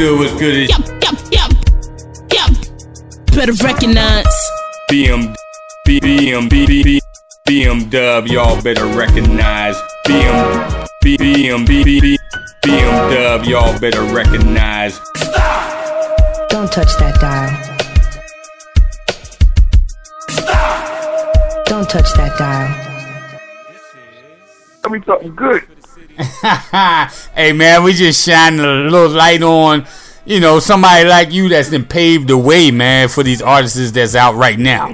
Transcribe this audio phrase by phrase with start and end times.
[0.00, 0.30] Better recognize.
[0.30, 0.40] What's good?
[0.40, 0.70] What's good?
[0.70, 1.52] Yup, yup, yup,
[2.32, 2.52] yup.
[3.36, 4.24] Better recognize.
[4.90, 5.34] BM,
[5.84, 7.00] B, BM, B, B, B,
[7.46, 8.26] BM Dub.
[8.26, 9.76] Y'all better recognize.
[10.06, 12.18] BM, B, BM, B, B, B,
[12.62, 13.44] BM Dub.
[13.44, 14.98] Y'all better recognize.
[16.48, 17.50] Don't touch that dial.
[21.66, 22.74] Don't touch that dial.
[24.82, 25.66] Tell me something good.
[27.34, 29.86] hey man, we just shining a little light on,
[30.24, 34.14] you know, somebody like you that's been paved the way, man, for these artists that's
[34.14, 34.92] out right now.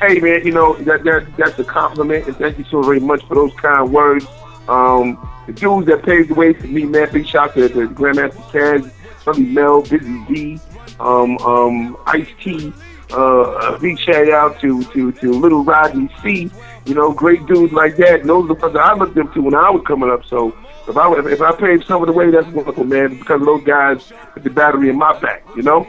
[0.00, 3.24] Hey man, you know that that that's a compliment, and thank you so very much
[3.26, 4.26] for those kind words.
[4.68, 7.10] Um, the dudes that paved the way for me, man.
[7.12, 8.90] Big shout to the Grandmaster Caz,
[9.24, 10.60] Sonny Mel, Busy Bee,
[11.00, 12.72] um, um, Ice T.
[13.10, 16.50] Uh, big shout out to to to Little Rodney C.
[16.88, 18.20] You know, great dudes like that.
[18.20, 20.24] And those are the ones that I looked up to when I was coming up.
[20.24, 20.56] So
[20.88, 23.18] if I if, if I paved some of the way, that's wonderful, man.
[23.18, 25.86] Because of those guys with the battery in my back, you know.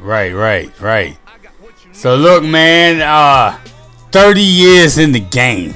[0.00, 1.18] Right, right, right.
[1.92, 3.58] So look, man, uh,
[4.10, 5.74] thirty years in the game.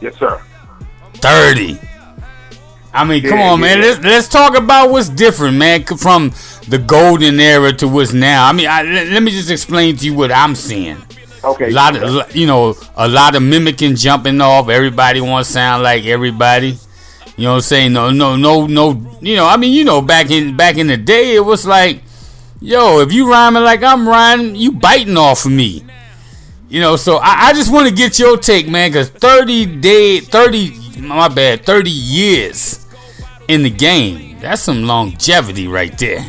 [0.00, 0.42] Yes, sir.
[1.14, 1.78] Thirty.
[2.92, 3.80] I mean, come Yeah, on, man.
[3.80, 6.32] Let's let's talk about what's different, man, from
[6.66, 8.48] the golden era to what's now.
[8.48, 10.96] I mean, I, let me just explain to you what I'm seeing.
[11.42, 11.70] Okay.
[11.70, 14.68] A lot of, you know, a lot of mimicking, jumping off.
[14.68, 16.78] Everybody wants to sound like everybody.
[17.36, 17.92] You know what I'm saying?
[17.94, 19.18] No, no, no, no.
[19.20, 22.02] You know, I mean, you know, back in back in the day, it was like,
[22.60, 25.84] yo, if you rhyming like I'm rhyming, you biting off of me.
[26.68, 30.20] You know, so I, I just want to get your take, man, because 30 day,
[30.20, 32.86] 30, my bad, 30 years
[33.48, 34.38] in the game.
[34.40, 36.24] That's some longevity right there.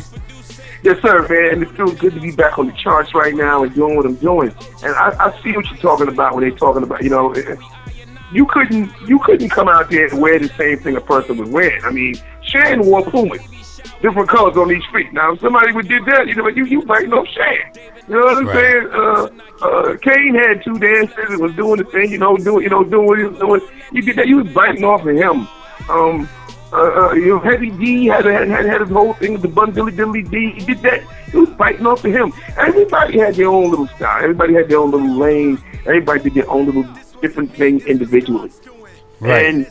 [0.82, 1.52] Yes, sir, man.
[1.54, 4.04] And it feels good to be back on the charts right now and doing what
[4.04, 4.52] I'm doing.
[4.82, 7.32] And I, I see what you're talking about when they're talking about, you know,
[8.32, 11.48] you couldn't you couldn't come out there and wear the same thing a person was
[11.50, 11.84] wearing.
[11.84, 13.42] I mean, Shan wore Pumas,
[14.00, 15.12] different colors on each feet.
[15.12, 17.84] Now, if somebody would did that, you know, you you biting off Shan.
[18.08, 18.56] You know what I'm Right.
[18.56, 18.88] saying?
[18.92, 22.70] Uh, uh, Kane had two dances and was doing the thing, you know, doing you
[22.70, 23.60] know doing what he was doing.
[23.92, 24.26] You did that.
[24.26, 25.46] You was biting off of him.
[25.88, 26.28] Um,
[26.72, 29.48] uh, uh, you know, Heavy D had had had, had his whole thing with the
[29.48, 30.52] Bun Dilly Dilly D.
[30.52, 31.02] He did that.
[31.30, 32.32] He was biting off of him.
[32.56, 34.22] Everybody had their own little style.
[34.22, 35.62] Everybody had their own little lane.
[35.86, 36.86] Everybody did their own little
[37.20, 38.50] different thing individually.
[39.20, 39.46] Right.
[39.46, 39.66] And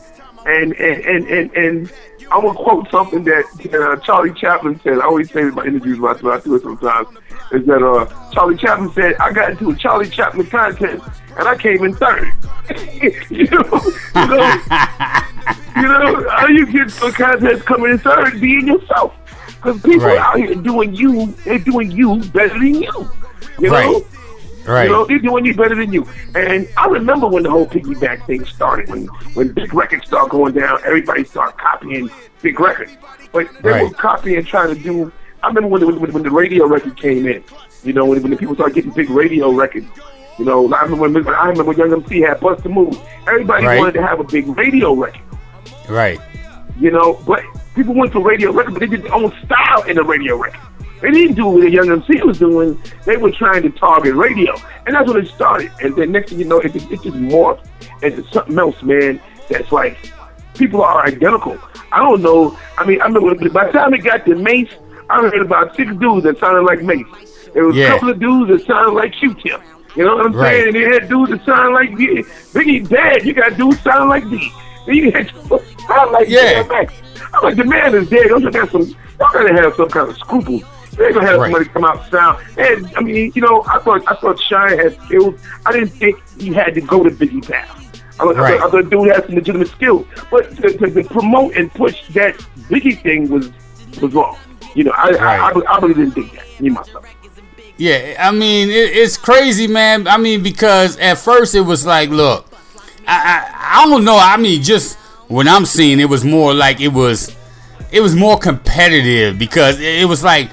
[0.46, 1.94] and and and and, and
[2.32, 5.00] I'm gonna quote something that uh, Charlie Chaplin said.
[5.00, 7.08] I always say it in my interviews, but I do it sometimes.
[7.52, 11.04] Is that uh, Charlie Chaplin said I got into a Charlie Chaplin contest
[11.38, 12.32] and I came in third.
[13.02, 13.82] you know, you know,
[14.16, 14.91] you know, how
[16.56, 19.14] you get a contest coming in third, being yourself.
[19.48, 20.18] Because people Right.
[20.18, 23.10] out here doing you, they're doing you better than you.
[23.60, 23.72] You know.
[23.94, 24.06] Right.
[24.68, 24.84] Right.
[24.86, 26.08] You know, they're doing you better than you.
[26.36, 30.54] And I remember when the whole piggyback thing started, when when big records start going
[30.54, 32.10] down, everybody start copying
[32.44, 32.92] big records.
[33.32, 33.84] But they Right.
[33.84, 35.12] were copying, and trying to do.
[35.44, 37.44] I remember when the, when, when the radio record came in.
[37.84, 39.88] You know, when, when the people started getting big radio records.
[40.38, 42.96] You know, I remember when I remember when Young MC had Bust a Move.
[43.28, 43.80] Everybody Right.
[43.80, 45.22] wanted to have a big radio record.
[45.90, 46.20] right.
[46.80, 47.44] You know, but
[47.76, 50.60] people went for radio record, but they did their own style in the radio record.
[51.02, 52.80] They didn't do what the Young MC was doing.
[53.06, 54.56] They were trying to target radio,
[54.86, 55.72] and that's when it started.
[55.82, 57.66] And then next thing you know, it, just- it just morphed
[58.04, 59.20] into something else, man.
[59.50, 59.98] That's like
[60.54, 61.58] people are identical.
[61.92, 62.58] I don't know.
[62.78, 64.70] I mean, I remember by the time it got to Mase,
[65.10, 67.06] I heard about six dudes that sounded like Mase.
[67.54, 67.88] There was Yeah.
[67.88, 69.60] a couple of dudes that sounded like Q-Tip.
[69.96, 70.52] You know what I'm Right.
[70.64, 70.68] saying?
[70.68, 72.24] And they had dudes that sound like Biggie.
[72.54, 73.26] Biggie dead.
[73.26, 74.54] You got dudes sound like D.
[74.88, 76.64] You dudes like Yeah.
[76.64, 76.92] DMX.
[77.34, 78.28] I'm like, the man is dead.
[78.30, 78.82] Don't you got some?
[78.82, 80.64] Y'all gotta have some kind of scruples.
[80.98, 81.52] They ain't gonna have Right.
[81.52, 82.44] somebody come out sound.
[82.58, 85.40] And I mean, you know, I thought I thought Shyne had skills.
[85.66, 87.78] I didn't think he had to go to Biggie path.
[88.20, 91.04] I, thought- I, thought, I thought dude had some legitimate skills, but to, to, to
[91.06, 92.38] promote and push that
[92.70, 93.52] Biggie thing was
[94.02, 94.38] was wrong.
[94.76, 96.60] You know, I I, I, I, really didn't think that.
[96.60, 97.06] Me myself.
[97.78, 100.08] Yeah, I mean it, it's crazy, man.
[100.08, 102.51] I mean because at first it was like, look,
[103.08, 104.18] I, I I don't know.
[104.18, 107.36] I mean, just when I'm seeing it was more like it was,
[107.92, 110.50] it was more competitive because it, was like,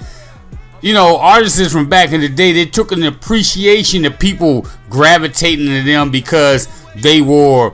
[0.80, 5.66] you know, artists from back in the day they took an appreciation of people gravitating
[5.66, 7.72] to them because they were,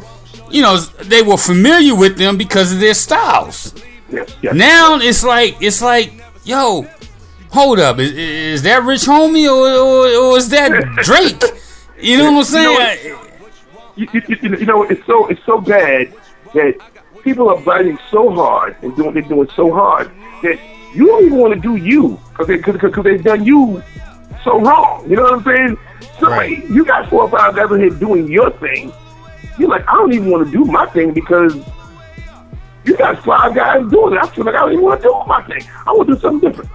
[0.51, 3.75] you know, they were familiar with them because of their styles.
[4.11, 4.55] Yes, yes.
[4.55, 6.13] Now it's like it's like,
[6.45, 6.87] yo,
[7.51, 10.71] hold up, is, is that Rich Homie or, or, or is that
[11.03, 11.43] Drake?
[12.01, 12.99] You know what I'm saying?
[13.05, 13.24] you,
[13.97, 14.23] you, you,
[14.59, 16.13] you know, it's so it's so bad
[16.53, 16.75] that
[17.23, 20.11] people are fighting so hard and doing they're doing so hard
[20.43, 20.59] that
[20.95, 23.83] you don't even want to do you because they, cause, cause they've done you
[24.43, 25.09] so wrong.
[25.09, 25.77] You know what I'm saying?
[26.21, 26.59] So Right.
[26.71, 28.93] you got four or five guys in here doing your thing.
[29.59, 31.55] You're like, I don't even want to do my thing because
[32.85, 34.21] you got five guys doing it.
[34.23, 35.67] I feel like I don't even want to do my thing.
[35.87, 36.71] I want to do something different.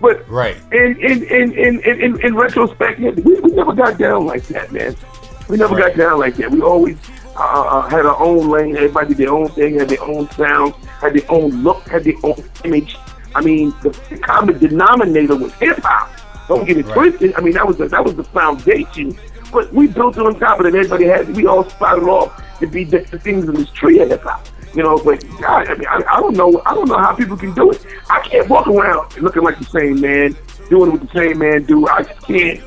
[0.00, 0.56] But Right.
[0.72, 4.72] in in in in in, in, in retrospect, we, we never got down like that,
[4.72, 4.96] man.
[5.52, 5.94] We never Right.
[5.94, 6.50] got down like that.
[6.50, 6.96] We always
[7.36, 8.74] uh, uh, had our own lane.
[8.74, 12.14] Everybody did their own thing, had their own sound, had their own look, had their
[12.22, 12.96] own image.
[13.34, 16.10] I mean, the, the common denominator was hip hop.
[16.48, 16.94] Don't get it Right.
[16.94, 17.34] twisted.
[17.36, 19.14] I mean, that was the, that was the foundation.
[19.52, 20.74] But we built it on top of it.
[20.74, 24.22] Everybody had we all spotted off to be different things in this tree of hip
[24.22, 24.48] hop.
[24.74, 26.62] You know, but God, I mean, I, I don't know.
[26.64, 27.84] I don't know how people can do it.
[28.08, 30.34] I can't walk around looking like the same man,
[30.70, 31.86] doing what the same man do.
[31.88, 32.58] I just can't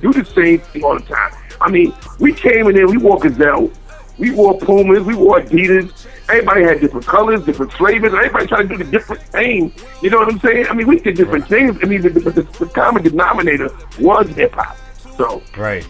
[0.00, 1.32] do the same thing all the time.
[1.60, 3.70] I mean, we came in there, we wore Gazelle,
[4.18, 6.06] we wore Pumas, we wore Adidas.
[6.28, 8.12] Everybody had different colors, different flavors.
[8.12, 9.72] Everybody tried to do the different thing.
[10.02, 10.66] You know what I'm saying?
[10.68, 11.76] I mean, we did different things.
[11.82, 14.76] I mean, the, the, the, the common denominator was hip hop.
[15.16, 15.86] So Right.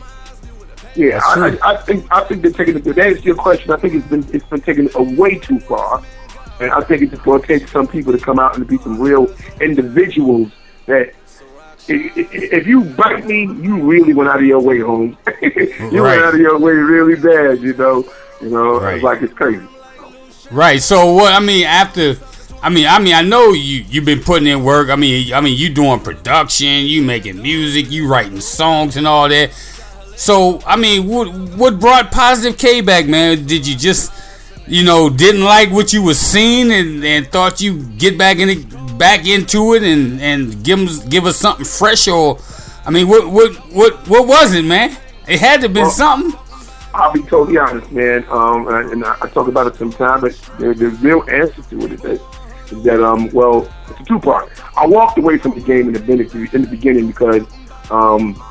[0.95, 1.59] yeah, I.
[1.63, 2.85] I, I think I think they're taking it.
[2.85, 6.03] To answer your question, I think it's been it's been taken a way too far,
[6.61, 8.79] and I think it's just going to take some people to come out and be
[8.79, 10.51] some real individuals
[10.87, 11.15] that.
[11.91, 15.17] If you bite me, you really went out of your way, home.
[15.43, 16.17] you Right.
[16.17, 18.05] went out of your way really bad, you know.
[18.41, 18.95] You know, Right.
[18.95, 19.61] it's like it's crazy.
[20.51, 20.81] Right.
[20.83, 21.33] So what?
[21.33, 22.17] I mean, after.
[22.63, 24.91] I mean, I mean, I know you you've been putting in work.
[24.91, 29.29] I mean, I mean, you doing production, you making music, you writing songs and all
[29.31, 29.51] that.
[30.17, 33.47] So, I mean, what what brought Positive K back, man?
[33.47, 34.13] Did you just,
[34.67, 38.51] you know, didn't like what you was seeing and, and thought you get back in
[38.51, 42.39] it, back into it and and give us give us something fresh or,
[42.87, 44.97] I mean, what what what what was it, man?
[45.27, 46.39] It had to have been Well- something.
[46.93, 48.25] I'll be totally honest, man.
[48.29, 51.85] Um, and, and I, I talk about it sometimes, but the, the real answer to
[51.85, 52.21] it is that,
[52.73, 54.51] is that um, well, it's a two part.
[54.77, 57.45] I walked away from the game in the beginning, in the beginning because
[57.93, 58.43] um,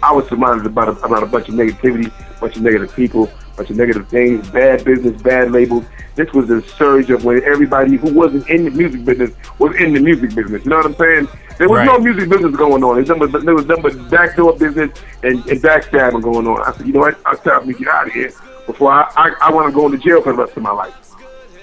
[0.00, 3.28] I was surrounded about a, about a bunch of negativity, a bunch of negative people,
[3.58, 5.84] bunch of negative things, bad business, bad labels.
[6.14, 9.92] This was a surge of when everybody who wasn't in the music business was in
[9.92, 10.64] the music business.
[10.64, 11.28] You know what I'm saying?
[11.58, 13.02] There was no music business going on.
[13.02, 16.62] There was, there was nothing but backdoor business and, and backstabbing going on.
[16.62, 17.18] I said, you know what?
[17.26, 18.32] I'll time me to get out of here
[18.66, 20.94] before I, I, I want to go into jail for the rest of my life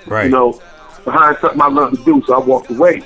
[0.07, 0.25] Right.
[0.25, 0.61] you know,
[1.03, 2.21] behind something I love to do.
[2.27, 3.03] So I walked away.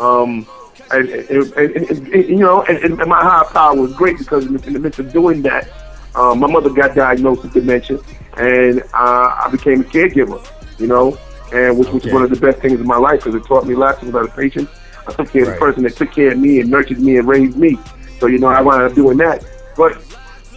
[0.00, 0.46] Um,
[0.90, 4.46] and, and, and, and, and, you know, and, and my higher power was great because
[4.46, 5.68] in the midst of doing that,
[6.14, 7.98] um, my mother got diagnosed with dementia,
[8.36, 10.42] and uh, I became a caregiver.
[10.78, 11.18] You know,
[11.52, 13.74] and which was one of the best things in my life because it taught me
[13.74, 14.70] lots about patience.
[15.06, 15.54] I took care of Right.
[15.54, 17.78] the person that took care of me and nurtured me and raised me.
[18.20, 19.44] So you know, I wound up doing that.
[19.76, 19.92] But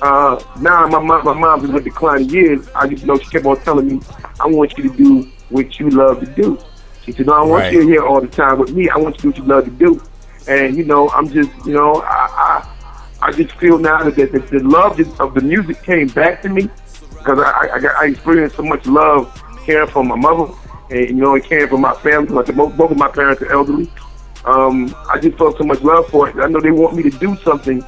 [0.02, 2.68] uh, now my mom, my mom's in her declining years.
[2.76, 4.02] I just know she kept on telling me,
[4.40, 6.64] "I want you to do what you love to do."
[7.04, 7.72] She said, "No, I want Right.
[7.72, 8.90] you here all the time with me.
[8.90, 10.02] I want you to do what you love to do."
[10.48, 12.64] And you know, I'm just, you know, I
[13.22, 16.70] I, just feel now that the, the, love of the music came back to me
[17.10, 19.32] because I, I, I, experienced so much love
[19.66, 20.54] caring for my mother
[20.90, 22.30] and you know, and caring for my family.
[22.30, 23.92] Like both, both of my parents are elderly.
[24.46, 26.36] Um, I just felt so much love for it.
[26.38, 27.80] I know they want me to do something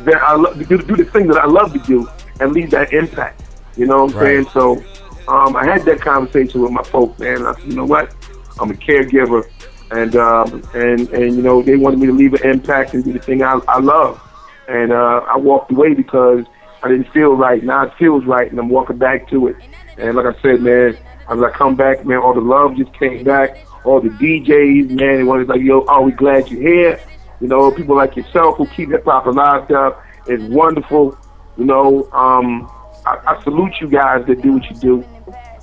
[0.00, 2.08] that I love, do, do the thing that I love to do
[2.40, 3.42] and leave that impact.
[3.76, 4.46] You know what I'm Right.
[4.46, 4.46] saying?
[4.52, 4.84] So
[5.28, 7.46] um, I had that conversation with my folks, man.
[7.46, 8.14] I said, you know what?
[8.58, 9.48] I'm a caregiver,
[9.90, 13.12] and um, and and you know they wanted me to leave an impact and do
[13.12, 14.20] the thing I, I love.
[14.68, 16.44] And uh, I walked away because
[16.82, 17.62] I didn't feel right.
[17.62, 19.56] Now it feels right, and I'm walking back to it.
[19.98, 20.96] And like I said, man,
[21.28, 23.64] as I come back, man, all the love just came back.
[23.84, 27.00] All the DJs, man, they wanted like, yo, are we glad you're here?
[27.40, 29.96] You know, people like yourself who keep hip hop alive stuff
[30.26, 31.16] is wonderful.
[31.56, 32.70] You know, um,
[33.04, 35.04] I, I salute you guys that do what you do.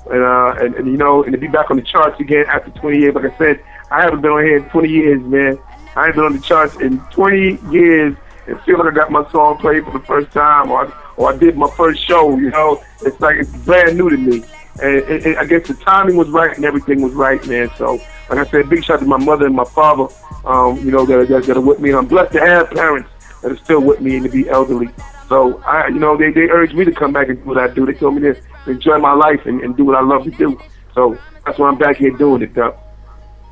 [0.10, 2.72] And, uh, and, and you know, and to be back on the charts again after
[2.72, 5.60] 20 years, like I said, I haven't been on here in 20 years, man.
[5.96, 8.16] I ain't been on the charts in 20 years
[8.48, 11.38] and feel like I got my song played for the first time or or I
[11.38, 12.84] did my first show, you know.
[13.02, 14.44] It's like it's brand new to me.
[14.82, 17.70] And, I guess the timing was right and everything was right, man.
[17.78, 20.12] So, like I said, big shout out to my mother and my father,
[20.46, 21.90] um, you know, that, are- that, that are with me.
[21.90, 23.08] And I'm blessed to have parents
[23.44, 24.90] that are still with me and to be elderly.
[25.30, 27.68] So, I, you know, they, they urged me to come back and do what I
[27.68, 27.86] do.
[27.86, 28.36] They told me to
[28.66, 30.60] enjoy my life and, and do what I love to do.
[30.96, 32.76] So that's why I'm back here doing it, though.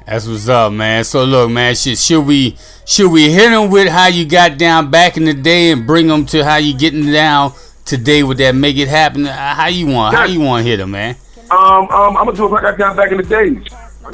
[0.05, 1.03] That's what's up, man.
[1.03, 4.89] So look, man, should, should we should we hit them with how you got down
[4.91, 7.53] back in the day and bring them to how you getting down
[7.85, 9.25] today with that make it happen?
[9.27, 10.15] Uh, How you want?
[10.15, 11.15] How you want to hit them, man?
[11.51, 13.63] Um, um, I'm gonna do it like I got back in the days.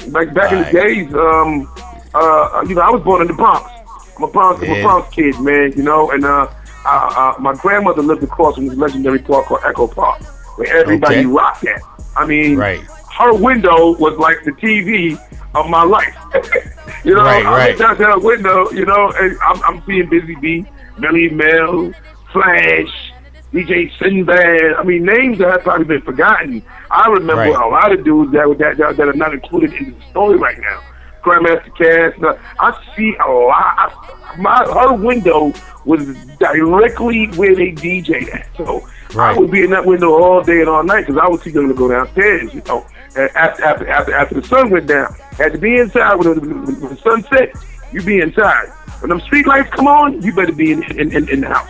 [0.08, 1.70] Like back in the days, um,
[2.14, 3.70] uh, you know, I was born in the Bronx.
[4.18, 5.72] I'm a Bronx, I'm a Bronx kid, man.
[5.76, 6.48] You know, and uh,
[6.86, 6.90] uh,
[7.38, 10.22] uh, my grandmother lived across from this legendary park called Echo Park,
[10.58, 11.26] where everybody Okay.
[11.26, 11.82] rocked at.
[12.16, 12.82] I mean, Right.
[13.18, 15.18] her window was like the TV
[15.56, 16.16] of my life.
[17.04, 17.70] you know, Right, I right.
[17.70, 20.66] look down to her window, you know, and I'm, I'm seeing Busy Bee,
[21.00, 21.96] Billy Mills,
[22.32, 23.12] Flash,
[23.54, 24.74] DJ Sinbad.
[24.78, 26.62] I mean, names that have probably been forgotten.
[26.92, 27.56] I remember Right.
[27.56, 30.60] a lot of dudes that, that that that are not included in the story right
[30.60, 30.82] now.
[31.28, 32.18] Grandmaster Caz.
[32.20, 33.54] now, I see a lot.
[33.78, 35.54] I, my her window
[35.86, 36.06] was
[36.40, 38.48] directly where they DJ at.
[38.58, 39.34] So Right.
[39.36, 41.50] I would be in that window all day and all night because I was too
[41.52, 42.54] young to go downstairs.
[42.54, 46.34] You know, after after after, after the sun went down, had to be inside when
[46.36, 47.54] the, when the sun set.
[47.94, 48.68] You be inside.
[49.00, 51.70] When them street lights come on, you better be in in, in, in the house.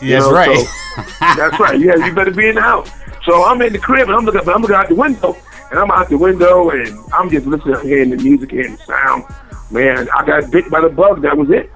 [0.00, 0.58] You That's know, right.
[0.58, 1.78] so- that's right.
[1.78, 2.90] Yeah, you better be in the house.
[3.24, 5.36] So I'm in the crib and I'm looking, I'm looking out the window,
[5.72, 9.24] and I'm out the window and I'm just listening, hearing the music, hearing the sound.
[9.70, 11.22] Man, I got bit by the bug.
[11.22, 11.72] That was it.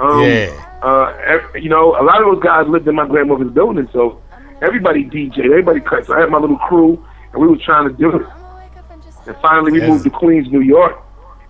[0.00, 0.62] Um, Yeah.
[0.82, 1.12] Uh,
[1.54, 4.20] you know, a lot of those guys lived in my grandmother's building, so
[4.62, 6.06] everybody DJed, everybody cut.
[6.06, 7.02] So I had my little crew,
[7.32, 8.26] and we was trying to do it.
[9.26, 9.88] And finally, we Yes.
[9.88, 10.96] moved to Queens, New York.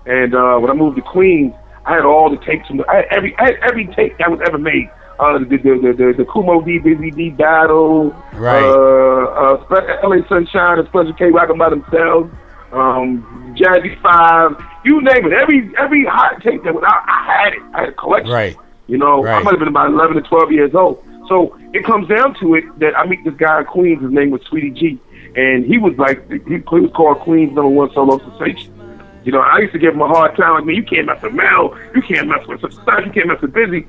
[0.06, 1.52] And uh, when I moved to Queens,
[1.84, 4.30] I had all the tapes from the, I had every I had every tape that
[4.30, 4.88] was ever made.
[5.18, 8.62] Uh, the the the the, the Kool Moe Dee Busy Bee Battle, Right.
[8.62, 12.30] uh, uh, LA Sunshine, and Special K rocking by themselves,
[12.72, 15.32] um, Jazzy Five, you name it.
[15.32, 17.62] Every every hot tape that was out, I had it.
[17.74, 18.30] I had a collection.
[18.32, 18.56] Right.
[18.88, 19.44] You know, I Right.
[19.44, 21.02] might have been about 11 or 12 years old.
[21.28, 24.02] So it comes down to it that I meet this guy in Queens.
[24.02, 24.98] His name was Sweetie G.
[25.34, 28.72] And he was like, he, he was called Queens number one solo sensation.
[29.24, 30.54] You know, I used to give him a hard time.
[30.54, 31.76] Like, man, you can't mess with Mel.
[31.96, 33.04] You can't mess with stuff.
[33.04, 33.88] You can't mess with Busy.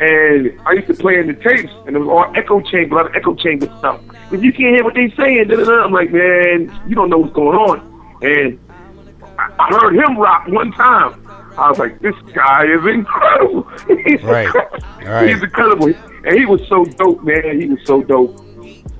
[0.00, 2.98] And I used to play in the tapes, and it was all echo chamber, a
[3.02, 4.00] lot of echo chamber stuff.
[4.32, 7.10] If you can't hear what they're saying, da, da, da, I'm like, man, you don't
[7.10, 7.80] know what's going on.
[8.22, 8.58] And
[9.38, 11.26] I I heard him rock one time.
[11.58, 13.68] I was like, this guy is incredible.
[14.06, 14.46] He's Right.
[14.46, 14.78] incredible.
[15.04, 15.28] Right.
[15.34, 15.86] He's incredible.
[16.24, 17.60] And he was so dope, man.
[17.60, 18.38] He was so dope.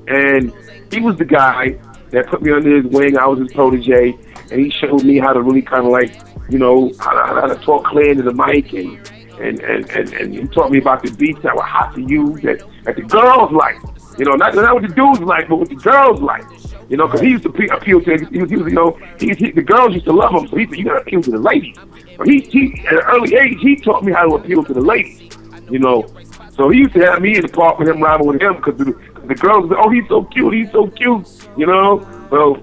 [0.07, 0.53] And
[0.91, 1.79] he was the guy
[2.11, 3.17] that put me under his wing.
[3.17, 4.15] I was his protege.
[4.51, 6.13] And he showed me how to really kind of like,
[6.49, 8.73] you know, how to, how to talk clear into the mic.
[8.73, 8.99] And,
[9.41, 12.41] and, and, and, and he taught me about the beats that were hot to use,
[12.41, 13.75] that, that the girls like.
[14.17, 16.43] You know, not, not what the dudes like, but what the girls like.
[16.89, 18.99] You know, because he used to pe- appeal to, he was, he was you know,
[19.17, 21.21] he, he, the girls used to love him, so he said, you got to appeal
[21.21, 21.77] to the ladies.
[22.17, 24.81] So he, he, at an early age, he taught me how to appeal to the
[24.81, 25.31] ladies.
[25.69, 26.05] You know,
[26.51, 28.77] so he used to have me in the park with him, riding with him, because
[28.77, 28.93] the,
[29.25, 31.25] the girls, would oh, he's so cute, he's so cute.
[31.57, 32.61] You know, so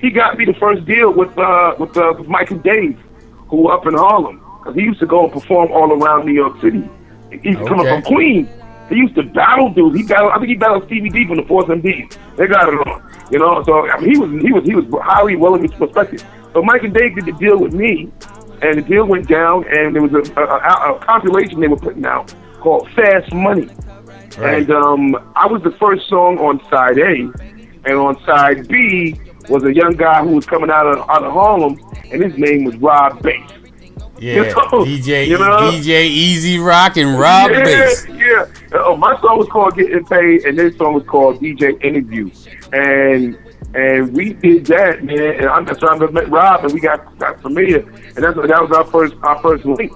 [0.00, 2.98] he got me the first deal with uh, with, uh, with Mike and Dave,
[3.48, 6.32] who were up in Harlem, because he used to go and perform all around New
[6.34, 6.88] York City.
[7.42, 7.90] He's coming Okay.
[7.94, 8.48] from Queens.
[8.90, 9.96] He used to battle dudes.
[9.96, 10.32] He battled.
[10.32, 12.16] I think he battled Stevie D from the Force MDs.
[12.36, 13.02] They got it on.
[13.30, 16.22] You know, so I mean, he was he was he was highly well respected.
[16.52, 18.10] So Mike and Dave did the deal with me,
[18.62, 21.76] and the deal went down, and there was a, a, a, a compilation they were
[21.76, 23.68] putting out called Fast Money.
[24.38, 24.62] Right.
[24.62, 27.30] And um, I was the first song on side A,
[27.84, 29.20] and on side B
[29.50, 31.78] was a young guy who was coming out of out of Harlem,
[32.10, 33.50] and his name was Rob Bass.
[34.20, 34.34] Yeah.
[34.34, 35.70] you know, DJ you know?
[35.70, 38.06] DJ E-Z Rock and Rob yeah, Bass.
[38.08, 38.46] Yeah.
[38.72, 42.30] Oh, my song was called Getting Paid, and this song was called DJ Interview,
[42.72, 43.38] and
[43.74, 45.18] and we did that, man.
[45.18, 48.62] And I'm that's why I met Rob, and we got got familiar, and that's that
[48.62, 49.92] was our first our first link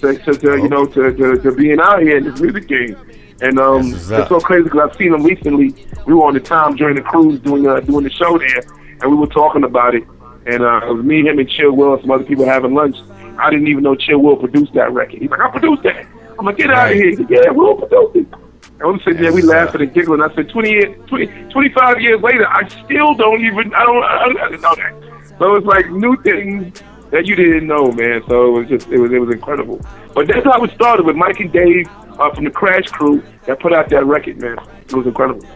[0.00, 2.96] to, to, to you know to, to to being out here in this music game.
[3.40, 5.74] And um, it's so crazy because I've seen him recently.
[6.06, 8.62] We were on the time during the cruise doing uh, doing the show there,
[9.00, 10.04] and we were talking about it.
[10.46, 12.96] And uh, it was me, him, and Chill Will, and some other people having lunch.
[13.38, 15.20] I didn't even know Chill Will produced that record.
[15.20, 16.06] He's like, I produced that.
[16.38, 17.10] I'm like, get out of here.
[17.10, 18.38] He's like, yeah, Will produced it.
[18.80, 20.20] And we said, yeah, we laughed and giggling.
[20.20, 24.24] I said, 20 years, 20, 25 years later, I still don't even, I don't, I
[24.24, 25.38] don't, I don't know that.
[25.38, 28.22] So it's like new things that you didn't know, man.
[28.28, 29.80] So it was just, it was, it was incredible.
[30.14, 31.88] But that's how it started with Mike and Dave
[32.18, 34.58] uh, from the Crash Crew that put out that record, man.
[34.86, 35.46] It was incredible.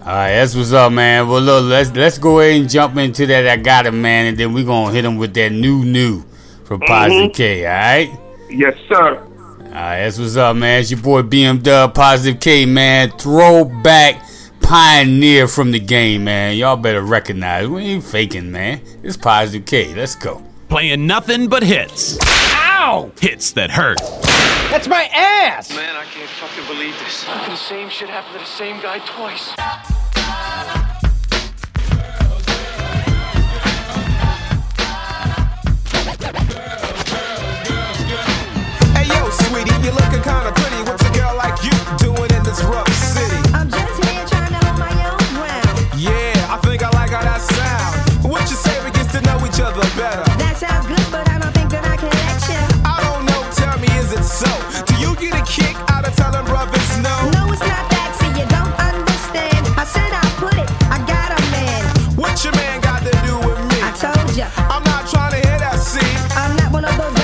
[0.00, 1.28] All right, that's what's up, man.
[1.28, 3.46] Well, look, let's let's go ahead and jump into that.
[3.46, 6.24] I got it, man, and then we gonna hit him with that new new
[6.70, 7.32] from Positive mm-hmm.
[7.32, 7.66] K.
[7.66, 8.20] All right.
[8.48, 9.18] Yes, sir.
[9.18, 10.80] All right, that's what's up, man.
[10.80, 13.10] It's your boy BM Dub, Positive K, man.
[13.18, 14.24] Throwback
[14.60, 16.56] pioneer from the game, man.
[16.56, 17.66] Y'all better recognize.
[17.66, 18.82] We ain't faking, man.
[19.02, 19.92] It's Positive K.
[19.96, 20.44] Let's go.
[20.68, 22.16] Playing nothing but hits.
[22.54, 23.10] Ow!
[23.20, 23.98] Hits that hurt.
[24.70, 25.74] That's my ass!
[25.74, 27.24] Man, I can't fucking believe this.
[27.24, 29.50] The same shit happened to the same guy twice.
[66.82, 67.19] wanna buzz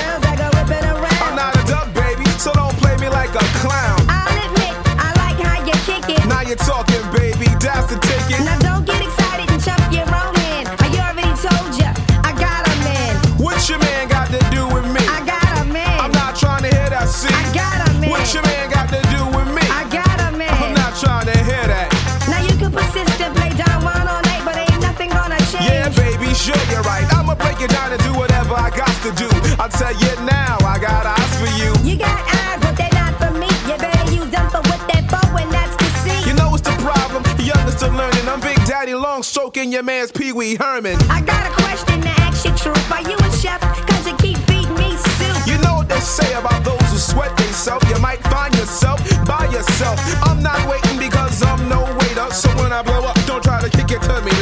[29.07, 29.29] to do.
[29.59, 31.71] I'll tell you now, I got eyes for you.
[31.87, 33.47] You got eyes, but they're not for me.
[33.67, 36.29] You better use them for what they're for, and that's to see.
[36.29, 37.23] You know what's the problem?
[37.39, 38.27] Young is still learning.
[38.27, 40.97] I'm Big Daddy Long stroking your man's Pee Wee Herman.
[41.09, 42.91] I got a question to ask you, truth.
[42.91, 43.61] Are you a chef?
[43.87, 45.47] Cause you keep feeding me soup.
[45.47, 47.87] You know what they say about those who sweat themselves.
[47.89, 49.99] You might find yourself by yourself.
[50.23, 52.27] I'm not waiting because I'm no waiter.
[52.33, 54.36] So when I blow up, don't try to kick it to me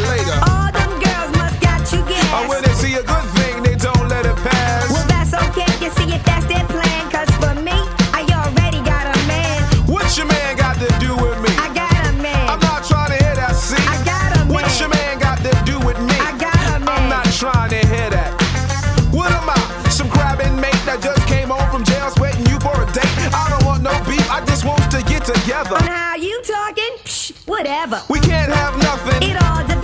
[27.55, 28.01] whatever.
[28.09, 29.29] We can't have nothing.
[29.29, 29.74] It all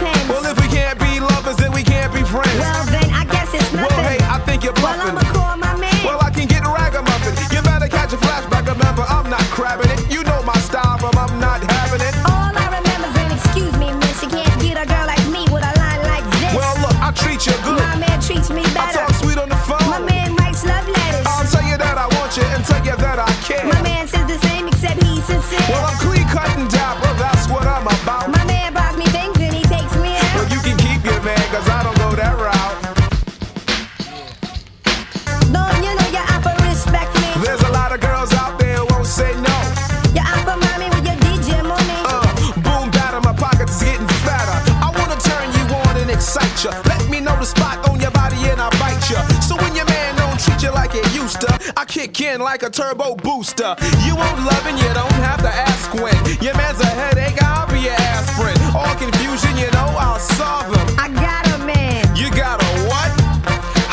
[51.78, 53.76] I kick in like a turbo booster.
[54.06, 56.16] You won't love and you don't have to ask when.
[56.42, 58.58] Your man's a headache, I'll be your aspirin.
[58.74, 60.88] All confusion, you know, I'll solve them.
[60.98, 62.02] I got a man.
[62.16, 63.10] You got a what?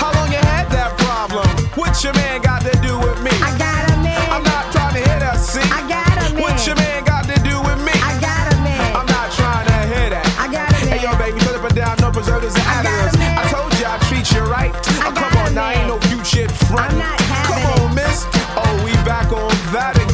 [0.00, 1.44] How long you had that problem?
[1.76, 3.32] What your man got to do with me?
[3.44, 4.16] I got a man.
[4.32, 5.60] I'm not trying to hear that, see?
[5.68, 6.42] I got a man.
[6.42, 7.92] What your man got to do with me?
[8.00, 8.80] I got a man.
[8.96, 10.24] I'm not trying to hear that.
[10.40, 10.96] I got a man.
[10.96, 13.18] Hey, yo, baby, it up and down, no preservatives and I additives.
[13.20, 13.36] man.
[13.36, 14.72] I told you I treat you right.
[15.04, 16.92] I oh, come on, now ain't no future front.
[16.92, 17.17] I'm not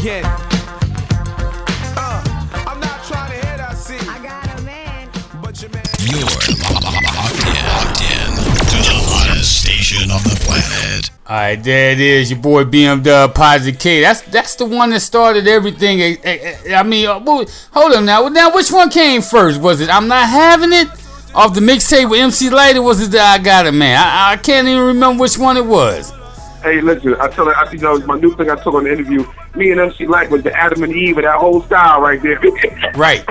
[0.05, 0.25] again.
[1.97, 2.23] Uh,
[2.67, 3.97] I'm not trying to hear that, see?
[4.07, 5.09] I got a man.
[5.40, 5.83] But your man.
[6.01, 8.29] You're locked in, locked in
[8.69, 11.11] to the hottest station on the planet.
[11.27, 14.03] All right, there it is, your boy BMW Positive K.
[14.03, 16.03] That's that's the one that started everything.
[16.03, 17.19] Eh, eh, eh, I mean, uh,
[17.73, 18.29] hold on now.
[18.29, 19.59] Now, which one came first?
[19.59, 20.88] Was it I'm not having it
[21.35, 23.97] off the mixtape with MC Lyte, or was it that I Got It Man?
[23.97, 26.12] I, I can't even remember which one it was.
[26.64, 28.92] Hey, listen, I tell you, I, you know, my new thing I took on the
[28.92, 29.31] interview.
[29.55, 32.40] Me and MC Lyte was the Adam and Eve of that whole style right there.
[32.96, 33.22] Right.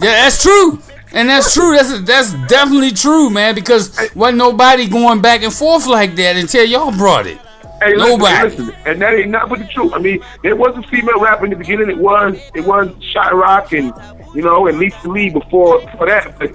[0.00, 0.80] Yeah, that's true.
[1.12, 1.76] And that's true.
[1.76, 3.54] That's that's definitely true, man.
[3.54, 7.38] Because wasn't nobody going back and forth like that until y'all brought it.
[7.82, 8.48] Hey, Nobody.
[8.48, 9.92] listen, and that ain't nothing but the truth.
[9.94, 11.90] I mean, there was a female rapper in the beginning.
[11.90, 13.94] It was, it was Sha-Rock and
[14.34, 16.38] you know, and Lisa Lee before for that.
[16.38, 16.52] But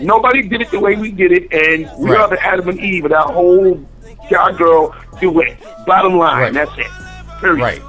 [0.00, 2.20] nobody did it the way we did it, and we Right.
[2.20, 3.78] are the Adam and Eve of that whole
[4.30, 5.56] girl duet.
[5.86, 6.52] Bottom line, Right.
[6.52, 6.86] that's it.
[7.40, 7.60] Period.
[7.62, 7.82] Right.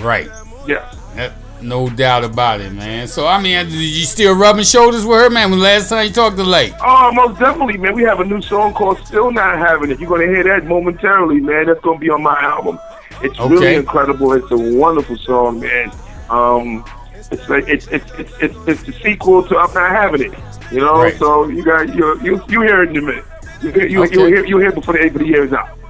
[0.00, 0.30] Right.
[0.66, 0.84] Yeah.
[1.16, 3.06] That- no doubt about it, man.
[3.08, 5.50] So I mean, you still rubbing shoulders with her, man?
[5.50, 6.74] When last time you talked to Lake?
[6.84, 7.94] Oh, most definitely, man.
[7.94, 11.40] We have a new song called "Still Not Having It." You're gonna hear that momentarily,
[11.40, 11.66] man.
[11.66, 12.78] That's gonna be on my album.
[13.22, 13.54] It's Okay.
[13.54, 14.32] really incredible.
[14.34, 15.90] It's a wonderful song, man.
[16.28, 16.84] Um,
[17.30, 20.38] it's like it's it's it's it's, it's the sequel to "I'm Not Having It."
[20.70, 21.16] You know, Right.
[21.18, 23.24] so you got you you you hear it in a minute.
[23.62, 25.52] You hear you you hear you hear it before the end of the year is
[25.52, 25.83] out.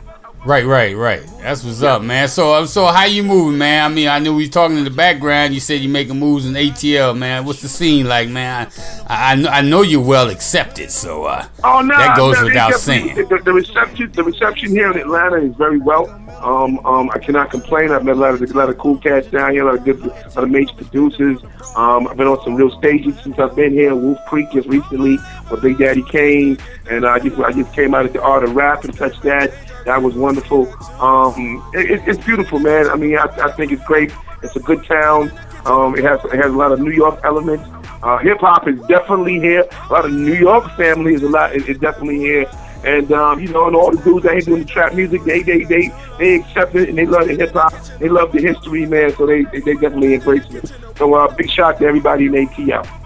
[0.44, 1.22] Right, right, right.
[1.38, 2.28] That's what's up, man.
[2.28, 3.90] So, uh, so how you moving, man?
[3.90, 5.54] I mean, I knew we were talking in the background.
[5.54, 7.46] You said you making moves in ATL, man.
[7.46, 8.70] What's the scene like, man?
[9.06, 12.74] I, I, I know you're well accepted, so uh, Oh no, that goes no, without
[12.74, 13.14] saying.
[13.14, 16.10] The, the reception, the reception here in Atlanta is very well.
[16.42, 17.90] Um, um, I cannot complain.
[17.90, 19.84] I've met a lot of a lot of cool cats down here, a lot of
[19.84, 21.40] good, a lot of major producers.
[21.74, 23.94] Um, I've been on some real stages since I've been here.
[23.94, 25.16] Wolf Creek just recently
[25.50, 26.58] with Big Daddy Kane,
[26.90, 29.54] and I just I just came out at the Art of Rap and touched that.
[29.84, 30.72] That was wonderful.
[31.00, 32.88] Um, it, it, it's beautiful, man.
[32.88, 34.12] I mean, I, I think it's great.
[34.42, 35.30] It's a good town.
[35.66, 37.64] Um, it has it has a lot of New York elements.
[38.02, 39.64] Uh, Hip hop is definitely here.
[39.88, 42.46] A lot of New York family is a lot is, is definitely here.
[42.84, 45.42] And um, you know, and all the dudes that ain't doing the trap music, they
[45.42, 47.72] they they they accept it and they love the hip hop.
[47.98, 49.14] They love the history, man.
[49.16, 50.70] So they they, they definitely embrace it.
[50.96, 53.03] So uh, big shout to everybody in ATL.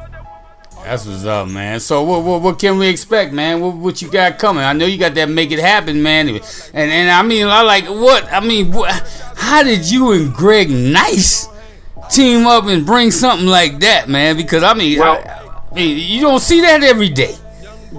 [0.84, 1.80] That's what's up, man.
[1.80, 3.60] So what what, what can we expect, man?
[3.60, 4.64] What, what you got coming?
[4.64, 6.28] I know you got that make it happen, man.
[6.28, 6.40] And
[6.74, 8.72] and I mean, I like what I mean.
[8.72, 8.90] What,
[9.36, 11.46] how did you and Greg Nice
[12.10, 14.36] team up and bring something like that, man?
[14.36, 17.36] Because I mean, Well- I, I mean, you don't see that every day.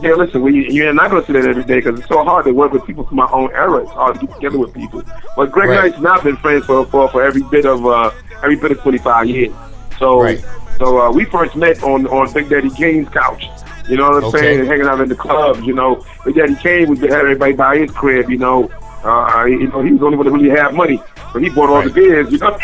[0.01, 2.45] Yeah, listen, we, you're not going to see that every day because it's so hard
[2.45, 3.81] to work with people from my own era.
[3.83, 5.03] It's hard to get together with people.
[5.35, 5.83] But Greg Right.
[5.83, 8.11] Knight's and I've been friends for, for, for every bit of uh,
[8.41, 9.53] every bit of 25 years.
[9.99, 10.43] So Right.
[10.79, 13.43] So uh, we first met on on Big Daddy Kane's couch.
[13.87, 14.39] You know what I'm Okay.
[14.39, 14.59] saying?
[14.61, 15.59] And hanging out in the clubs.
[15.61, 18.29] You know, Big Daddy Kane would have everybody by his crib.
[18.29, 18.69] You know,
[19.03, 21.01] uh, you know he was the only one that really had money,
[21.33, 22.31] so he bought all the beers.
[22.31, 22.57] You know.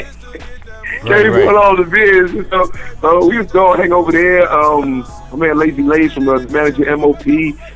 [1.04, 1.46] Right, Kane right.
[1.46, 2.32] bought all the beers.
[2.34, 2.72] You know?
[3.02, 4.52] So we used to go hang over there.
[4.52, 7.26] Um, my man Lazy Lace from the manager MOP,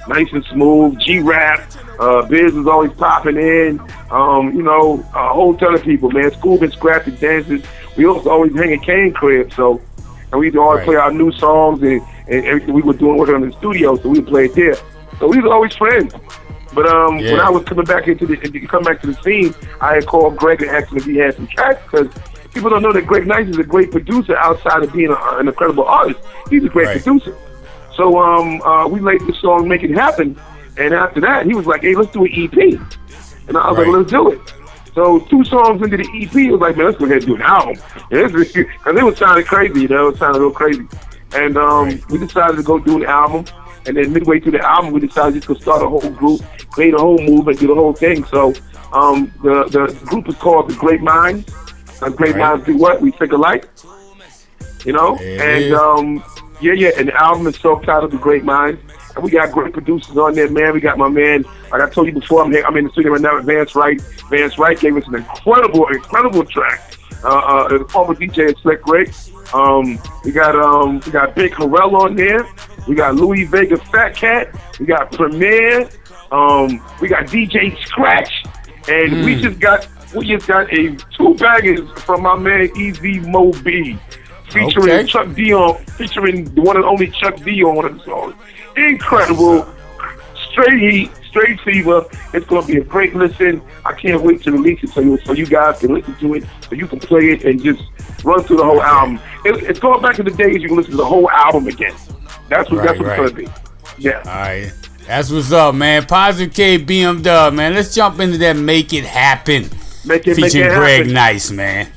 [0.07, 0.99] nice and smooth.
[0.99, 1.59] G Rap,
[1.99, 3.79] uh, Biz was always popping in.
[4.11, 6.31] Um, you know, a whole ton of people, man.
[6.31, 7.63] Scoob and Scrappy dances.
[7.97, 9.81] We also always hang at Kane crib, so
[10.31, 10.85] and we'd always Right.
[10.85, 13.95] play our new songs and, and everything we were doing working on in the studio,
[13.97, 14.75] so we would play it there.
[15.19, 16.13] So we was always friends.
[16.73, 18.37] But um, when I was coming back into the
[18.67, 21.35] come back to the scene, I had called Greg and asked him if he had
[21.35, 22.07] some tracks because
[22.53, 25.47] people don't know that Greg Nice is a great producer outside of being a, an
[25.47, 26.19] incredible artist.
[26.49, 27.03] He's a great Right.
[27.03, 27.35] producer.
[27.95, 30.39] So um, uh, we laid the song "Make It Happen,"
[30.77, 32.53] and after that, he was like, "Hey, let's do an EP,"
[33.47, 33.87] and I was Right.
[33.87, 34.53] like, "Let's do it."
[34.99, 37.35] So two songs into the EP, it was like, "Man, let's go ahead and do
[37.35, 37.75] an album,"
[38.09, 40.85] because it was sounding crazy, you know, it sounded real crazy.
[41.33, 43.45] And um, we decided to go do an album.
[43.85, 46.93] And then midway through the album, we decided just to start a whole group, create
[46.93, 48.25] a whole movement, do the whole thing.
[48.25, 48.53] So
[48.91, 51.49] um, the the group is called the Great Minds.
[52.01, 52.49] Uh, Great Right.
[52.55, 52.99] Minds do what?
[52.99, 53.69] We think alike.
[54.83, 55.43] You know, Yeah.
[55.43, 56.23] and um,
[56.59, 56.91] yeah, yeah.
[56.97, 58.81] And the album is self-titled, The Great Minds.
[59.21, 60.73] We got great producers on there, man.
[60.73, 63.11] We got my man, like I told you before, I'm here, I'm in the studio
[63.13, 64.01] right now with Vance Wright.
[64.29, 66.95] Vance Wright gave us an incredible, incredible track.
[67.23, 69.11] Uh, uh, the former DJ is Slick Rick.
[69.53, 72.47] Um, we got um, we got Big Harrell on there.
[72.87, 74.55] We got Louis Vega Fat Cat.
[74.79, 75.89] We got Premier.
[76.31, 78.31] Um, we got DJ Scratch,
[78.87, 83.51] and we just got we just got a two baggers from my man Easy Mo
[83.63, 83.97] Bee,
[84.49, 85.05] featuring Okay.
[85.07, 88.35] Chuck D on featuring the one and only Chuck D on one of the songs.
[88.79, 89.67] Incredible,
[90.51, 92.05] straight heat, straight fever.
[92.33, 93.61] It's gonna be a great listen.
[93.85, 96.45] I can't wait to release it so you so you guys can listen to it,
[96.67, 97.83] so you can play it and just
[98.23, 99.19] run through the whole album.
[99.45, 101.93] It, it's going back to the days you can listen to the whole album again.
[102.47, 103.51] That's what that's what Right, it's gonna be.
[103.97, 104.23] Yeah.
[104.25, 104.71] All right.
[105.05, 106.05] That's what's up, man.
[106.05, 107.73] Positive K BMW, man.
[107.73, 109.63] Let's jump into that Make It Happen.
[110.05, 111.13] Make it, make Featuring it Greg happen.
[111.13, 111.91] Nice, man.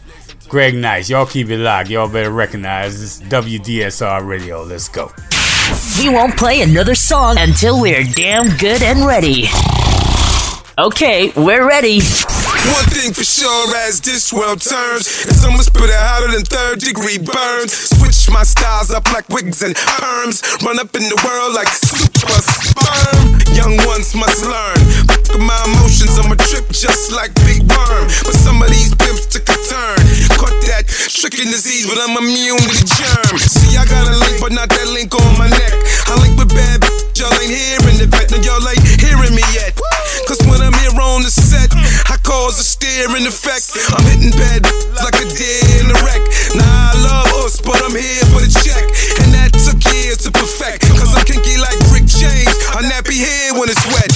[0.48, 1.10] Greg Nice.
[1.10, 1.90] Y'all keep it locked.
[1.90, 4.62] Y'all better recognize this WDSR radio.
[4.62, 5.12] Let's go.
[5.98, 9.44] We won't play another song until we're damn good and ready.
[10.78, 12.00] Okay, we're ready.
[12.00, 16.80] One thing for sure as this world turns is I'ma spit it hotter than third
[16.80, 17.72] degree burns.
[17.72, 20.42] Switch my styles up like wigs and perms.
[20.64, 23.38] Run up in the world like super sperm.
[23.54, 25.01] Young ones must learn.
[25.28, 28.04] Fuck my emotions, I'm a trip just like Big Worm.
[28.24, 29.98] But some of these pimps took a turn.
[30.38, 33.38] Caught that tricking disease, but I'm immune to the germ.
[33.38, 35.74] See, I got a link, but not that link on my neck.
[36.08, 36.82] I link with bad
[37.22, 39.78] y'all ain't hearing the vet, and y'all ain't hearing me yet.
[40.26, 41.70] Cause when I'm here on the set,
[42.10, 43.78] I cause a staring effect.
[43.94, 44.66] I'm hitting bad
[44.98, 46.22] like a deer in the wreck.
[46.58, 48.84] Nah, I love us, but I'm here for the check.
[49.22, 50.82] And that took years to perfect.
[50.98, 52.54] Cause I'm kinky like Rick James.
[52.74, 54.11] I nappy hair when it's wet.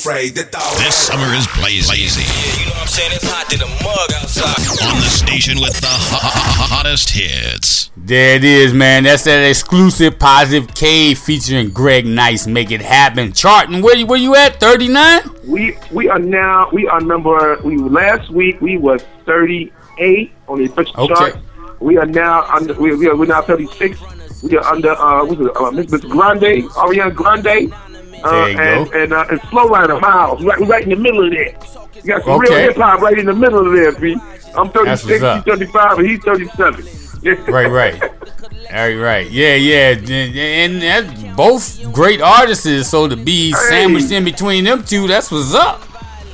[0.00, 0.78] Afraid to throw.
[0.82, 2.24] This summer is blazing.
[2.58, 3.12] You know what I'm saying?
[3.12, 4.56] It's hot to the mug outside.
[4.88, 7.90] On the station with the ho- ho- hottest hits.
[7.96, 9.04] There it is, man.
[9.04, 12.46] That's that exclusive Positive K featuring Greg Nice.
[12.46, 13.32] Make it happen.
[13.32, 13.82] Charting.
[13.82, 14.58] Where you where you at?
[14.58, 15.20] Thirty nine.
[15.46, 20.64] We we are now we are number we last week we was 38 on the
[20.64, 21.14] official Okay.
[21.14, 21.36] chart.
[21.80, 23.98] We are now under we, we are we're now 36.
[24.42, 27.72] We are under uh what's it, uh, Miss Miss Grande Ariana Grande.
[28.22, 31.56] Uh, and, and uh, and Slow Rider Miles, right, right in the middle of there.
[31.94, 34.16] You got some real hip hop right in the middle of there, B.
[34.54, 36.86] I'm That's 36, he's 35, and he's 37.
[37.22, 38.02] Right, right.
[38.02, 38.08] All
[38.70, 39.30] right, right.
[39.30, 39.90] Yeah, yeah.
[39.90, 42.88] And and that's both great artists.
[42.88, 45.82] So to be sandwiched in between them two, that's what's up.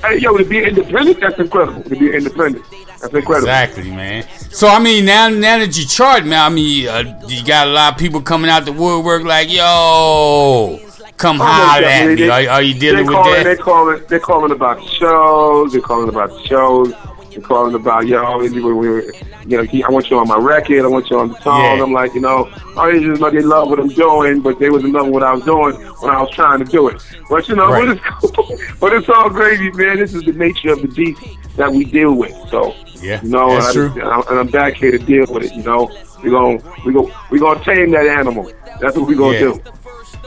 [0.03, 1.83] Hey, yo, to be independent, that's incredible.
[1.83, 2.64] To be independent,
[3.01, 3.49] that's incredible.
[3.49, 4.29] Exactly, man.
[4.51, 7.70] So I mean, now now that you chart, man, I mean, uh, you got a
[7.70, 10.79] lot of people coming out the woodwork like, yo,
[11.16, 12.29] come Almost holler at me.
[12.29, 13.42] Are, are you dealing with that?
[13.44, 15.72] They calling, they calling about shows.
[15.72, 16.92] They're calling about shows.
[17.31, 20.85] They're calling about yo, we- you know, he- I want you on my record.
[20.85, 21.62] I want you on the song.
[21.76, 21.83] Yeah.
[21.85, 24.94] I'm like, you know, I just know they love what I'm doing, but they wasn't
[24.94, 27.00] loving what I was doing when I was trying to do it.
[27.31, 28.00] But you know, Right.
[28.22, 29.98] but, it's, but it's all gravy, man.
[29.98, 31.20] This is the nature of the beast
[31.57, 32.33] that we deal with.
[32.50, 34.02] So Yeah, you know, that's and, true.
[34.02, 35.55] I, and I'm back here to deal with it.
[35.55, 35.90] You know,
[36.24, 38.50] We're going we go we gonna tame that animal.
[38.81, 39.40] That's what we gonna Yeah.
[39.40, 39.61] do.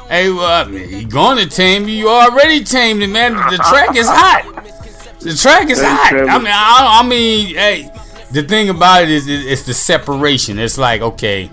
[0.10, 1.96] Hey, well, I mean, you gonna tame you?
[1.96, 3.34] You already tamed it, man.
[3.34, 4.44] The track is hot.
[5.20, 6.14] The track is hot.
[6.14, 7.92] I mean, I, I mean, hey,
[8.32, 10.58] the thing about it is, it's the separation.
[10.58, 11.52] It's like, okay,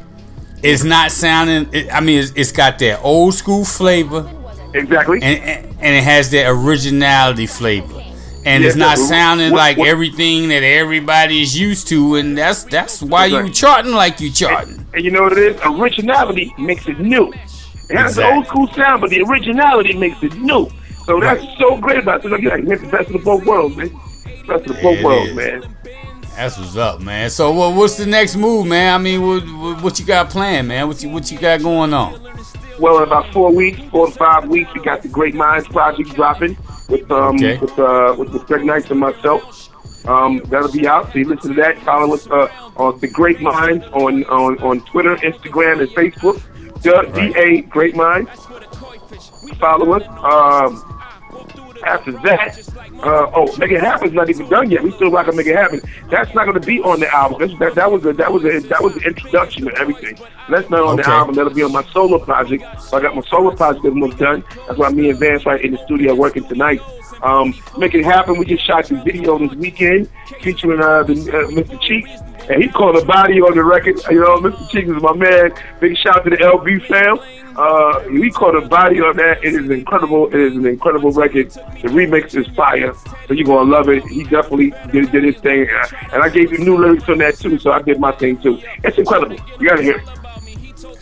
[0.63, 1.69] it's not sounding.
[1.75, 4.31] It, I mean, it's, it's got that old school flavor,
[4.73, 5.21] Exactly.
[5.23, 8.03] and, and and it has that originality flavor.
[8.47, 12.63] And it's not sounding what- like what- everything that everybody is used to, and that's
[12.65, 14.87] that's why you charting like you charting.
[14.95, 15.61] And you know what it is?
[15.65, 17.33] Originality makes it new.
[17.89, 18.37] It has Exactly.
[18.37, 20.69] old school sound, but the originality makes it new.
[21.05, 22.31] So that's so great about it.
[22.31, 23.91] Like, you get the best of both worlds, man.
[24.49, 25.37] Best of both worlds, is.
[25.37, 25.77] man.
[26.37, 27.31] That's what's up, man.
[27.31, 28.93] So, what, what's the next move, man?
[28.95, 30.87] I mean, what, what, what you got planned, man?
[30.89, 32.21] What you what you got going on?
[32.79, 36.13] Well, in about four weeks, four to five weeks, we got the Great Minds project
[36.15, 36.59] dropping
[36.91, 37.57] with um Okay.
[37.57, 39.63] with uh with, with Greg Nice and myself.
[40.07, 41.11] Um, that'll be out.
[41.13, 41.79] So you listen to that.
[41.83, 46.43] Follow us uh, on the Great Minds on on on Twitter, Instagram, and Facebook.
[46.87, 48.31] The DA Great Minds.
[49.59, 50.03] Follow us.
[50.23, 50.93] Um,
[51.85, 52.59] after that,
[53.03, 54.85] uh, oh, Make It Happen's not even done yet.
[54.85, 55.81] We still rocking Make It Happen.
[56.11, 57.41] That's not going to be on the album.
[57.41, 60.17] That's, that, that was a, that was a, that was the introduction to everything.
[60.49, 61.35] That's not on the album.
[61.35, 62.65] That'll be on my solo project.
[62.81, 64.45] So I got my solo project almost done.
[64.69, 66.81] That's why me and Vance Wright in the studio working tonight.
[67.23, 68.39] Um, Make It Happen.
[68.39, 70.09] We just shot the video this weekend
[70.41, 71.81] featuring uh, the, uh, Mr.
[71.81, 72.11] Cheeks.
[72.49, 74.01] And he called a body on the record.
[74.11, 74.71] You know, Mr.
[74.71, 75.53] Cheeks is my man.
[75.81, 77.19] Big shout to the LB fam.
[77.57, 79.43] Uh, he caught a body on that.
[79.43, 80.29] It is incredible.
[80.29, 81.51] It is an incredible record.
[81.51, 82.93] The remix is fire,
[83.27, 84.05] so you're gonna love it.
[84.05, 87.37] He definitely did, did his thing, Uh, and I gave him new lyrics on that
[87.39, 87.59] too.
[87.59, 88.61] So I did my thing too.
[88.85, 89.37] It's incredible.
[89.59, 90.26] You gotta hear it.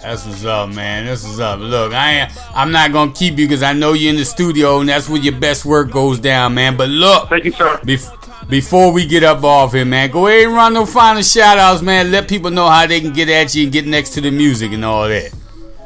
[0.05, 1.07] That's what's up, man.
[1.07, 1.61] That's what's up.
[1.61, 4.81] Look, I ain't, I'm not gonna keep you because I know you're in the studio
[4.81, 6.77] and that's where your best work goes down, man.
[6.77, 7.79] But look, Thank you, sir.
[7.79, 11.57] bef- before we get up off here, man, go ahead and run no final shout
[11.57, 12.11] outs, man.
[12.11, 14.73] Let people know how they can get at you and get next to the music
[14.73, 15.33] and all that.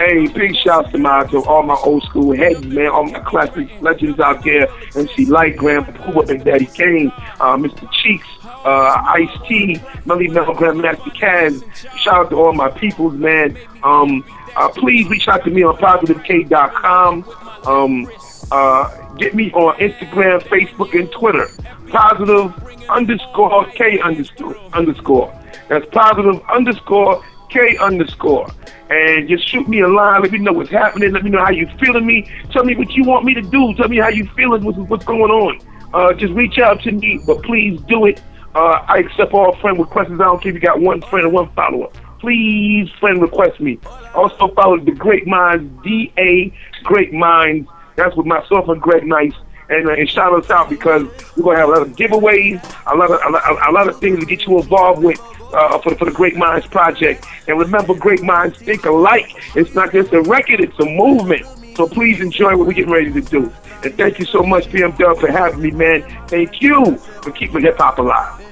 [0.01, 3.69] Hey, big shouts to my to all my old school heads, man, all my classic
[3.81, 4.69] legends out there.
[4.97, 7.89] MC Lyte, Grand Puba, and Daddy Kane, uh, Mr.
[7.93, 8.27] Cheeks,
[8.69, 11.65] uh, Ice T, Melle Mel, Grandmaster Caz.
[11.99, 13.57] Shout out to all my peoples, man.
[13.83, 14.25] Um,
[14.57, 17.25] uh, please reach out to me on positivek.com.
[17.67, 18.11] Um,
[18.51, 21.49] uh, get me on Instagram, Facebook, and Twitter.
[21.89, 22.53] Positive
[22.91, 25.33] underscore K underscore underscore.
[25.69, 28.49] That's positive underscore K underscore.
[28.91, 30.23] And just shoot me a line.
[30.23, 31.13] Let me know what's happening.
[31.13, 32.31] Let me know how you feeling me.
[32.53, 33.75] Tell me what you want me to do.
[33.75, 34.63] Tell me how you feeling.
[34.65, 35.61] What's, what's going on?
[35.95, 38.21] Uh, just reach out to me, but please do it.
[38.55, 40.11] Uh, I accept all friend requests.
[40.11, 41.91] I don't care if you got one friend or one follower.
[42.21, 43.79] Please friend request me.
[44.15, 47.69] Also follow the Great Minds, D A Great Minds.
[47.97, 49.35] That's with myself and Greg Nice.
[49.71, 51.03] And, uh, and shout us out because
[51.37, 54.01] we're gonna have a lot of giveaways, a lot of a lot, a lot of
[54.01, 55.21] things to get you involved with
[55.53, 57.27] uh, for for the Great Minds Project.
[57.47, 59.31] And remember, Great Minds think alike.
[59.55, 61.45] It's not just a record; it's a movement.
[61.79, 63.53] So please enjoy what we're getting ready to do.
[63.85, 66.03] And thank you so much, BM Dub, for having me, man.
[66.27, 68.45] Thank you for keeping hip hop alive.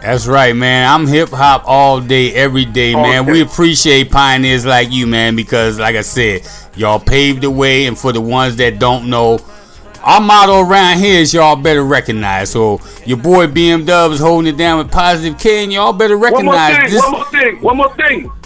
[0.00, 0.90] That's right, man.
[0.90, 3.26] I'm hip hop all day, every day, man.
[3.26, 3.32] day.
[3.32, 7.98] We appreciate pioneers like you, man, because like I said, y'all paved the way, and
[7.98, 9.40] for the ones that don't know,
[10.02, 12.50] our motto around here is y'all better recognize.
[12.50, 16.16] So your boy BM Dub is holding it down with positive K, and y'all better
[16.16, 16.46] recognize.
[16.46, 17.02] One more thing, this.
[17.02, 18.39] one more thing, One more thing.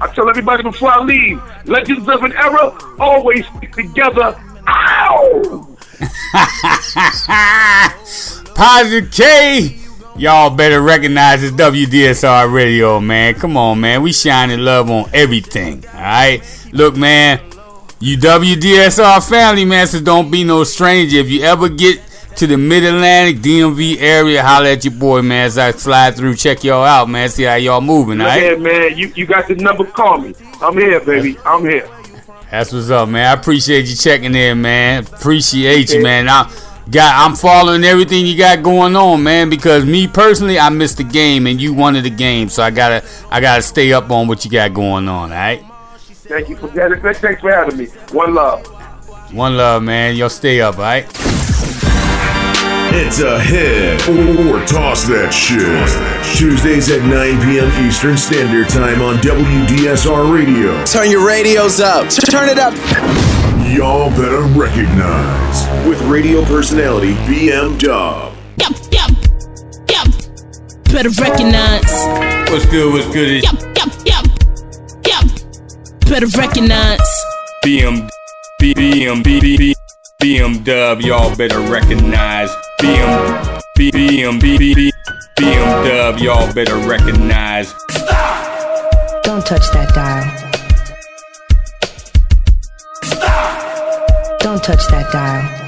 [0.00, 4.40] I tell everybody before I leave, legends of an era always stick together.
[4.66, 5.76] Ow!
[8.54, 9.76] Positive K.
[10.16, 13.34] Y'all better recognize this WDSR radio, man.
[13.34, 14.02] Come on, man.
[14.02, 15.84] We shining love on everything.
[15.94, 16.68] Alright?
[16.72, 17.40] Look, man.
[18.00, 21.18] You WDSR family, man, so don't be no stranger.
[21.18, 22.00] If you ever get
[22.40, 25.44] to the Mid Atlantic DMV area, holler at your boy, man.
[25.44, 27.28] As I slide through, check y'all out, man.
[27.28, 28.42] See how y'all moving, Look alright?
[28.42, 28.96] here, man.
[28.96, 30.34] You, you got the number, call me.
[30.62, 31.36] I'm here, baby.
[31.44, 31.86] I'm here.
[32.50, 33.26] That's what's up, man.
[33.26, 35.04] I appreciate you checking in, man.
[35.04, 36.30] Appreciate you, man.
[36.30, 36.50] I
[36.90, 41.04] got I'm following everything you got going on, man, because me personally, I missed the
[41.04, 42.48] game and you wanted the game.
[42.48, 45.62] So I gotta I gotta stay up on what you got going on, alright?
[45.98, 47.18] Thank you for that.
[47.20, 47.86] Thanks for having me.
[48.12, 48.66] One love.
[49.34, 50.16] One love, man.
[50.16, 51.29] Y'all stay up, alright?
[52.92, 55.60] It's a hit or toss that shit.
[56.36, 57.10] Tuesdays at 9
[57.42, 57.86] p.m.
[57.86, 60.84] Eastern Standard Time on WDSR Radio.
[60.84, 62.08] Turn your radios up.
[62.10, 62.74] Turn it up.
[63.70, 68.34] Y'all better recognize with radio personality BM Dub.
[68.58, 69.10] Yup, yup,
[69.88, 70.08] yup.
[70.92, 72.50] Better recognize.
[72.50, 73.44] What's good, what's good?
[73.44, 74.26] Yup, yup, yup,
[75.06, 75.24] yup.
[76.08, 76.98] Better recognize.
[77.64, 78.08] BM
[78.58, 79.74] B- BM B- B- B-
[80.20, 82.50] BM Dub, y'all better recognize.
[82.80, 84.92] BM BM B- B- B-
[85.36, 87.72] BM Dub, y'all better recognize.
[89.22, 90.24] Don't touch that dial.
[94.40, 95.59] Don't touch that dial.